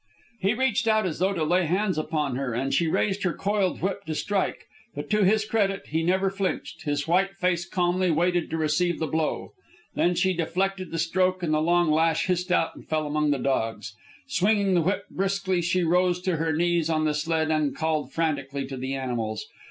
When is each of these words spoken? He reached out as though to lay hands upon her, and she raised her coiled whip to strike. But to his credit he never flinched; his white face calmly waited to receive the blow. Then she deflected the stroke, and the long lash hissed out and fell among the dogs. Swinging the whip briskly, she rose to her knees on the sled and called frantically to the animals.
He 0.39 0.55
reached 0.55 0.87
out 0.87 1.05
as 1.05 1.19
though 1.19 1.31
to 1.33 1.43
lay 1.43 1.67
hands 1.67 1.95
upon 1.95 2.35
her, 2.35 2.55
and 2.55 2.73
she 2.73 2.87
raised 2.87 3.21
her 3.21 3.33
coiled 3.33 3.83
whip 3.83 4.03
to 4.05 4.15
strike. 4.15 4.65
But 4.95 5.11
to 5.11 5.23
his 5.23 5.45
credit 5.45 5.89
he 5.89 6.01
never 6.01 6.31
flinched; 6.31 6.85
his 6.85 7.07
white 7.07 7.35
face 7.35 7.67
calmly 7.69 8.09
waited 8.09 8.49
to 8.49 8.57
receive 8.57 8.97
the 8.97 9.05
blow. 9.05 9.53
Then 9.93 10.15
she 10.15 10.33
deflected 10.33 10.89
the 10.89 10.97
stroke, 10.97 11.43
and 11.43 11.53
the 11.53 11.61
long 11.61 11.91
lash 11.91 12.25
hissed 12.25 12.51
out 12.51 12.75
and 12.75 12.89
fell 12.89 13.05
among 13.05 13.29
the 13.29 13.37
dogs. 13.37 13.93
Swinging 14.25 14.73
the 14.73 14.81
whip 14.81 15.05
briskly, 15.11 15.61
she 15.61 15.83
rose 15.83 16.19
to 16.23 16.37
her 16.37 16.51
knees 16.51 16.89
on 16.89 17.05
the 17.05 17.13
sled 17.13 17.51
and 17.51 17.75
called 17.75 18.11
frantically 18.11 18.65
to 18.65 18.77
the 18.77 18.95
animals. 18.95 19.45